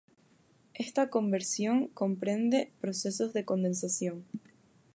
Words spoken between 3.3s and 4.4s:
de condensación.